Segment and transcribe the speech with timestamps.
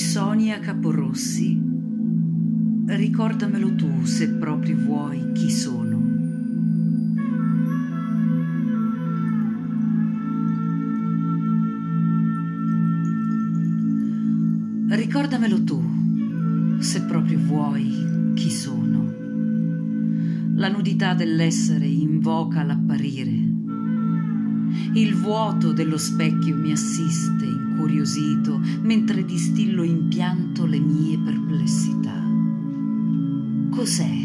[0.00, 1.60] Antonia Caporossi,
[2.86, 5.98] ricordamelo tu se proprio vuoi chi sono.
[14.88, 15.82] Ricordamelo tu
[16.78, 19.12] se proprio vuoi chi sono.
[20.54, 23.57] La nudità dell'essere invoca l'apparire.
[24.92, 32.26] Il vuoto dello specchio mi assiste incuriosito mentre distillo in pianto le mie perplessità.
[33.70, 34.16] Cos'è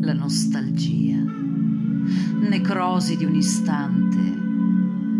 [0.00, 1.20] la nostalgia?
[2.48, 4.18] Necrosi di un istante,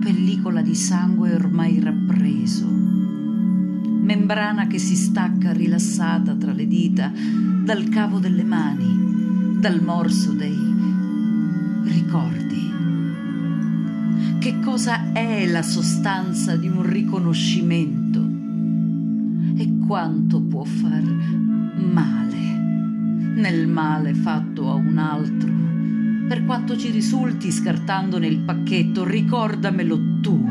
[0.00, 7.12] pellicola di sangue ormai rappreso, membrana che si stacca rilassata tra le dita
[7.64, 10.58] dal cavo delle mani, dal morso dei
[11.84, 12.51] ricordi.
[14.42, 18.18] Che cosa è la sostanza di un riconoscimento?
[19.56, 21.04] E quanto può far
[21.76, 22.40] male
[23.36, 25.48] nel male fatto a un altro?
[26.26, 30.44] Per quanto ci risulti scartandone il pacchetto, ricordamelo tu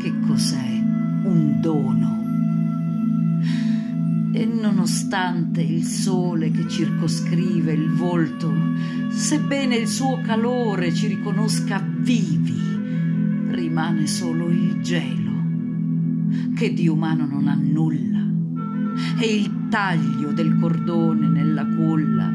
[0.00, 0.82] che cos'è
[1.24, 2.22] un dono.
[4.32, 8.50] E nonostante il sole che circoscrive il volto,
[9.10, 12.61] sebbene il suo calore ci riconosca vivi,
[13.72, 15.32] rimane solo il gelo,
[16.54, 18.20] che di umano non ha nulla,
[19.18, 22.30] e il taglio del cordone nella culla,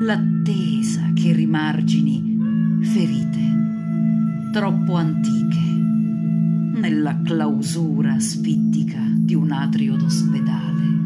[0.00, 2.38] l'attesa che rimargini
[2.80, 11.05] ferite, troppo antiche, nella clausura sfittica di un atrio d'ospedale.